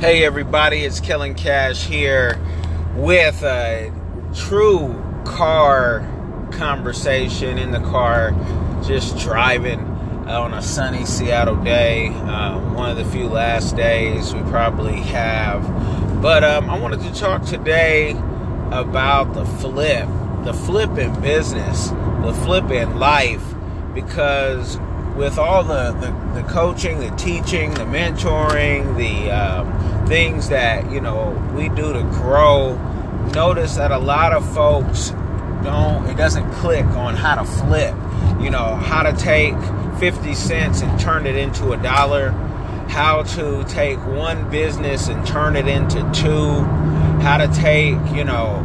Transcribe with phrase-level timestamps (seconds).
[0.00, 2.38] Hey everybody, it's Kellen Cash here
[2.96, 3.90] with a
[4.34, 4.94] true
[5.24, 6.06] car
[6.52, 8.32] conversation in the car,
[8.84, 9.80] just driving
[10.28, 12.08] on a sunny Seattle day.
[12.08, 15.62] Uh, one of the few last days we probably have.
[16.20, 18.10] But um, I wanted to talk today
[18.70, 20.06] about the flip,
[20.44, 21.88] the flip in business,
[22.22, 23.42] the flip in life,
[23.94, 24.78] because
[25.16, 29.66] with all the, the, the, coaching, the teaching, the mentoring, the um,
[30.06, 32.76] things that you know we do to grow,
[33.34, 35.10] notice that a lot of folks
[35.62, 36.06] don't.
[36.06, 37.94] It doesn't click on how to flip.
[38.40, 39.54] You know how to take
[39.98, 42.30] 50 cents and turn it into a dollar.
[42.88, 46.62] How to take one business and turn it into two.
[47.20, 48.62] How to take you know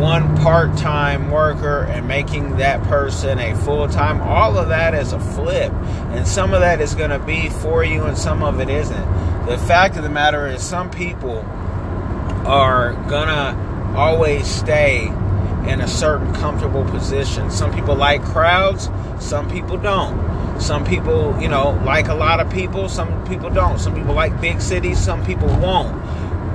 [0.00, 5.12] one part time worker and making that person a full time, all of that is
[5.12, 5.72] a flip.
[6.12, 9.29] And some of that is going to be for you and some of it isn't.
[9.46, 11.38] The fact of the matter is, some people
[12.46, 15.06] are to always stay
[15.66, 17.50] in a certain comfortable position.
[17.50, 18.88] Some people like crowds,
[19.18, 20.60] some people don't.
[20.60, 23.78] Some people, you know, like a lot of people, some people don't.
[23.78, 26.00] Some people like big cities, some people won't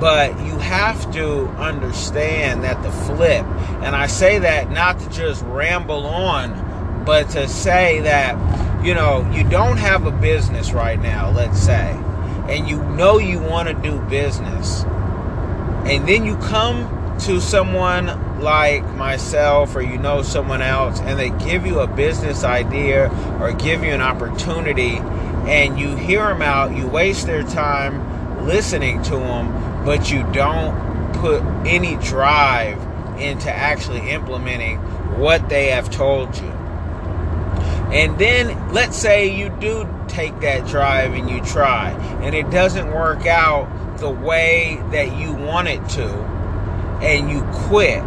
[0.00, 3.46] but you have to understand that the flip,
[3.82, 9.28] and I say that not to just ramble on, but to say that, you know,
[9.32, 11.98] you don't have a business right now, let's say,
[12.48, 14.84] and you know you want to do business,
[15.84, 21.30] and then you come to someone like myself or you know someone else and they
[21.46, 23.08] give you a business idea
[23.40, 24.98] or give you an opportunity
[25.48, 31.12] and you hear them out, you waste their time listening to them but you don't
[31.14, 32.76] put any drive
[33.20, 34.78] into actually implementing
[35.18, 36.50] what they have told you.
[37.92, 41.90] And then let's say you do take that drive and you try
[42.22, 46.08] and it doesn't work out the way that you want it to
[47.02, 48.02] and you quit.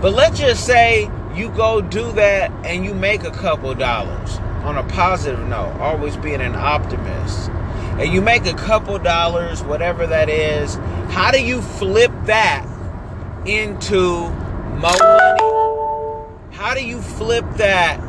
[0.00, 4.76] But let's just say you go do that and you make a couple dollars on
[4.78, 7.50] a positive note, always being an optimist
[7.98, 10.74] and you make a couple dollars, whatever that is,
[11.12, 12.66] how do you flip that
[13.46, 14.28] into
[14.80, 15.40] more money?
[16.50, 18.00] How do you flip that,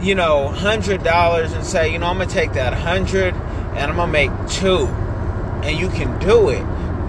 [0.00, 3.96] you know, hundred dollars and say, you know, I'm gonna take that hundred and I'm
[3.96, 4.86] gonna make two,
[5.64, 6.62] and you can do it,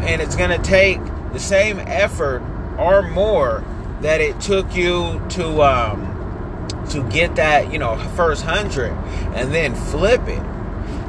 [0.04, 1.00] and it's gonna take
[1.34, 2.42] the same effort
[2.78, 3.64] or more
[4.02, 8.92] that it took you to um, to get that, you know, first hundred,
[9.36, 10.44] and then flip it.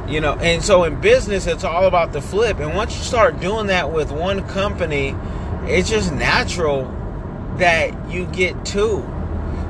[0.08, 2.60] You know and so in business it's all about the flip.
[2.60, 5.14] And once you start doing that with one company
[5.64, 6.84] it's just natural
[7.58, 9.00] that you get two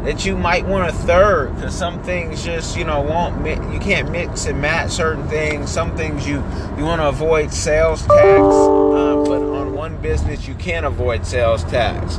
[0.05, 4.11] that you might want a third because some things just you know won't you can't
[4.11, 5.71] mix and match certain things.
[5.71, 6.37] Some things you
[6.77, 11.65] you want to avoid sales tax uh, but on one business you can't avoid sales
[11.65, 12.19] tax.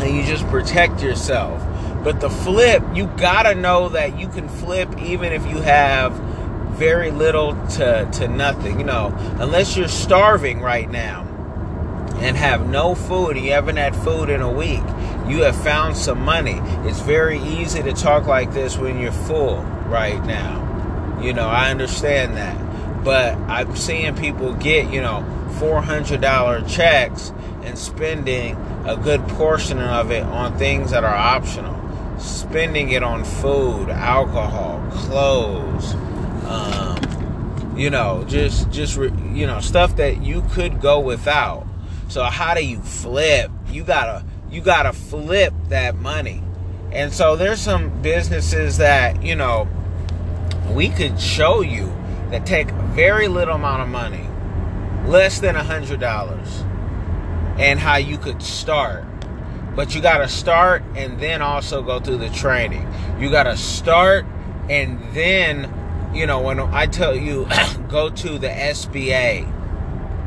[0.00, 1.62] And you just protect yourself.
[2.04, 6.12] But the flip you gotta know that you can flip even if you have
[6.78, 8.78] very little to, to nothing.
[8.78, 11.24] You know, unless you're starving right now
[12.20, 14.82] and have no food, you haven't had food in a week,
[15.28, 16.58] you have found some money.
[16.88, 21.20] It's very easy to talk like this when you're full right now.
[21.22, 23.04] You know, I understand that.
[23.04, 25.24] But I'm seeing people get, you know,
[25.58, 28.56] $400 checks and spending
[28.86, 31.76] a good portion of it on things that are optional.
[32.18, 35.94] Spending it on food, alcohol, clothes,
[36.46, 41.64] um, you know, just just you know stuff that you could go without.
[42.08, 43.52] So how do you flip?
[43.70, 46.42] You gotta you gotta flip that money.
[46.92, 49.68] And so there's some businesses that you know
[50.70, 51.86] we could show you
[52.30, 54.26] that take very little amount of money,
[55.06, 56.64] less than a hundred dollars,
[57.58, 59.04] and how you could start.
[59.74, 62.92] But you got to start and then also go through the training.
[63.20, 64.26] You got to start
[64.68, 65.72] and then
[66.12, 67.46] you know, when I tell you
[67.88, 69.57] go to the SBA,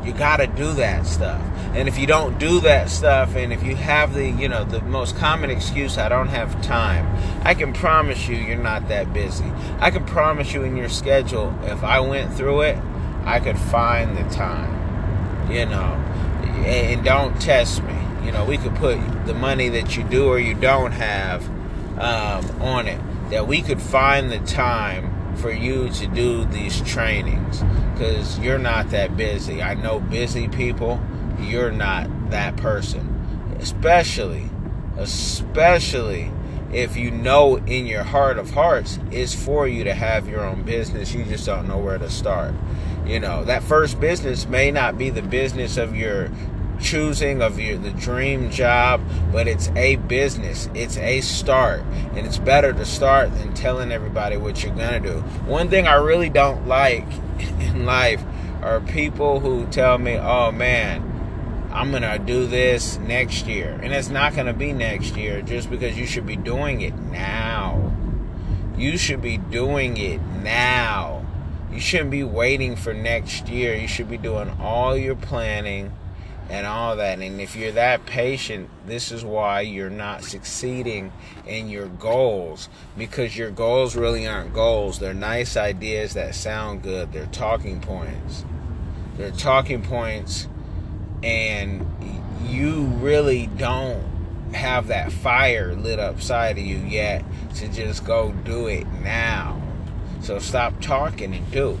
[0.04, 1.40] you got to do that stuff.
[1.74, 4.82] And if you don't do that stuff, and if you have the, you know, the
[4.82, 7.06] most common excuse, I don't have time,
[7.44, 9.50] I can promise you you're not that busy.
[9.78, 12.78] I can promise you in your schedule, if I went through it,
[13.24, 15.98] I could find the time, you know.
[16.66, 17.94] And don't test me.
[18.24, 21.48] You know, we could put the money that you do or you don't have
[21.98, 23.00] um, on it.
[23.30, 27.62] That we could find the time for you to do these trainings
[28.02, 29.62] because you're not that busy.
[29.62, 31.00] I know busy people,
[31.38, 33.56] you're not that person.
[33.60, 34.50] Especially,
[34.96, 36.32] especially
[36.72, 40.62] if you know in your heart of hearts it's for you to have your own
[40.62, 42.54] business you just don't know where to start
[43.06, 46.30] you know that first business may not be the business of your
[46.82, 49.00] choosing of your the dream job
[49.30, 51.80] but it's a business it's a start
[52.14, 55.94] and it's better to start than telling everybody what you're gonna do one thing i
[55.94, 57.06] really don't like
[57.38, 58.22] in life
[58.62, 61.08] are people who tell me oh man
[61.72, 63.80] I'm going to do this next year.
[63.82, 66.94] And it's not going to be next year just because you should be doing it
[66.94, 67.92] now.
[68.76, 71.24] You should be doing it now.
[71.72, 73.74] You shouldn't be waiting for next year.
[73.74, 75.94] You should be doing all your planning
[76.48, 77.20] and all that.
[77.20, 81.12] And if you're that patient, this is why you're not succeeding
[81.46, 84.98] in your goals because your goals really aren't goals.
[84.98, 88.44] They're nice ideas that sound good, they're talking points.
[89.16, 90.48] They're talking points
[91.22, 91.86] and
[92.46, 94.04] you really don't
[94.52, 97.24] have that fire lit up side of you yet
[97.54, 99.60] to just go do it now.
[100.20, 101.78] So stop talking and do.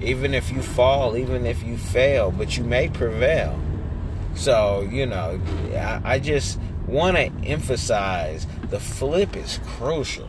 [0.00, 3.58] Even if you fall, even if you fail, but you may prevail.
[4.34, 5.40] So, you know,
[6.04, 10.28] I, just want to emphasize the flip is crucial.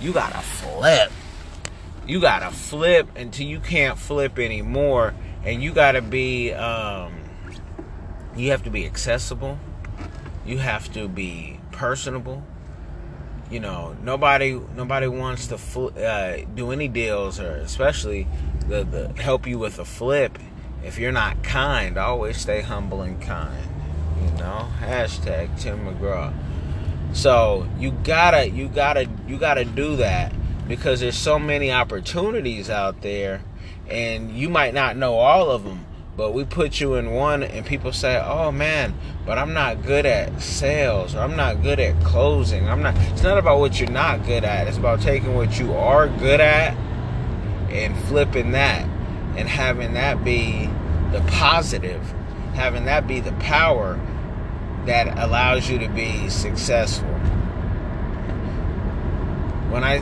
[0.00, 1.10] You got to flip.
[2.06, 5.14] You got to flip until you can't flip anymore.
[5.44, 7.14] And you got to be, um,
[8.36, 9.58] you have to be accessible.
[10.44, 12.42] You have to be personable.
[13.50, 18.26] You know, nobody nobody wants to fl- uh, do any deals or especially
[18.68, 20.38] the, the help you with a flip
[20.84, 21.96] if you're not kind.
[21.96, 23.68] Always stay humble and kind.
[24.22, 26.32] You know, hashtag Tim McGraw.
[27.12, 30.32] So you gotta you gotta you gotta do that
[30.68, 33.42] because there's so many opportunities out there,
[33.88, 35.86] and you might not know all of them
[36.16, 38.94] but we put you in one and people say oh man
[39.26, 43.22] but i'm not good at sales or i'm not good at closing i'm not it's
[43.22, 46.72] not about what you're not good at it's about taking what you are good at
[47.70, 48.88] and flipping that
[49.36, 50.68] and having that be
[51.12, 52.02] the positive
[52.54, 54.00] having that be the power
[54.86, 57.08] that allows you to be successful
[59.70, 59.98] when i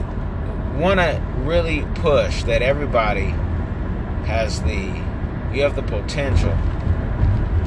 [0.79, 3.35] want to really push that everybody
[4.27, 5.13] has the
[5.53, 6.57] you have the potential.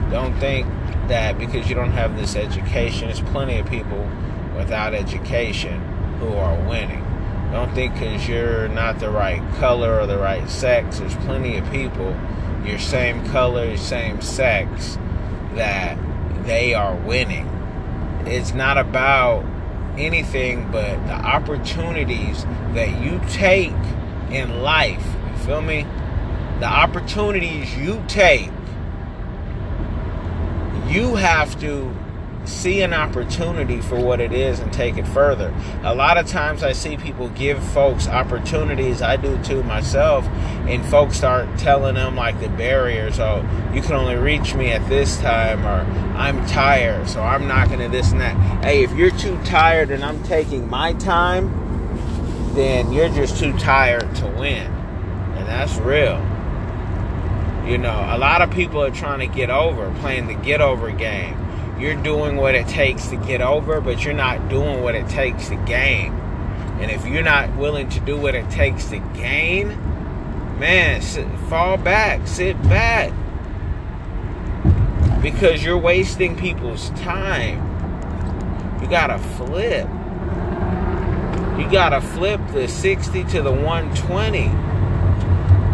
[0.09, 0.67] Don't think
[1.07, 4.09] that because you don't have this education, there's plenty of people
[4.56, 5.79] without education
[6.19, 7.03] who are winning.
[7.51, 11.69] Don't think because you're not the right color or the right sex, there's plenty of
[11.71, 12.15] people
[12.65, 14.97] your same color, same sex,
[15.53, 15.97] that
[16.45, 17.47] they are winning.
[18.25, 19.45] It's not about
[19.97, 22.44] anything but the opportunities
[22.74, 23.71] that you take
[24.31, 25.06] in life.
[25.31, 25.86] You feel me?
[26.59, 28.50] the opportunities you take,
[30.88, 31.94] you have to
[32.47, 35.53] see an opportunity for what it is and take it further.
[35.83, 40.25] A lot of times I see people give folks opportunities, I do too myself,
[40.68, 44.88] and folks start telling them like the barriers, oh, you can only reach me at
[44.89, 45.81] this time, or
[46.18, 48.36] I'm tired, so I'm not gonna this and that.
[48.63, 51.62] Hey, if you're too tired and I'm taking my time,
[52.56, 54.71] then you're just too tired to win.
[55.36, 56.24] And that's real.
[57.68, 60.91] You know, a lot of people are trying to get over, playing the get over
[60.91, 61.44] game.
[61.80, 65.50] You're doing what it takes to get over, but you're not doing what it takes
[65.50, 66.13] to gain.
[66.80, 69.69] And if you're not willing to do what it takes to gain,
[70.57, 73.13] man, sit, fall back, sit back.
[75.22, 77.62] Because you're wasting people's time.
[78.82, 79.88] You gotta flip.
[81.60, 84.44] You gotta flip the 60 to the 120.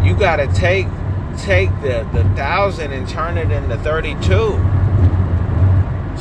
[0.08, 0.88] You gotta take
[1.38, 4.71] take the, the thousand and turn it into 32.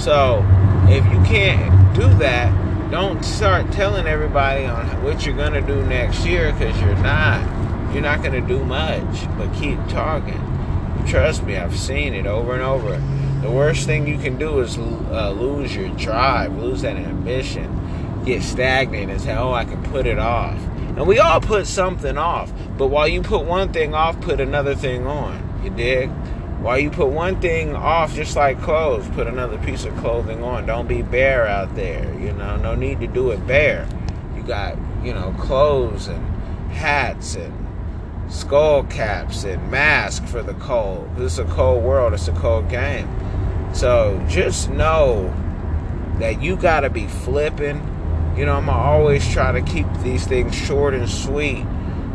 [0.00, 0.42] So
[0.88, 6.24] if you can't do that, don't start telling everybody on what you're gonna do next
[6.24, 7.92] year because you're not.
[7.92, 10.40] You're not gonna do much, but keep talking.
[11.06, 12.98] Trust me, I've seen it over and over.
[13.42, 18.42] The worst thing you can do is uh, lose your drive, lose that ambition, get
[18.42, 20.58] stagnant, and say, "Oh, I can put it off."
[20.96, 22.50] And we all put something off.
[22.78, 25.60] But while you put one thing off, put another thing on.
[25.62, 26.10] You dig?
[26.60, 30.66] While you put one thing off, just like clothes, put another piece of clothing on.
[30.66, 32.12] Don't be bare out there.
[32.18, 33.88] You know, no need to do it bare.
[34.36, 36.24] You got, you know, clothes and
[36.70, 37.52] hats and
[38.28, 41.08] skull caps and masks for the cold.
[41.16, 43.08] This is a cold world, it's a cold game.
[43.72, 45.34] So just know
[46.18, 47.86] that you got to be flipping
[48.36, 51.64] you know, I'm always try to keep these things short and sweet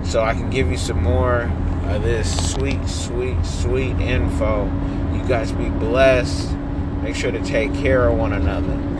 [0.05, 1.51] so I can give you some more
[1.87, 4.65] of this sweet, sweet, sweet info.
[5.13, 6.55] You guys be blessed.
[7.01, 8.94] Make sure to take care of one another.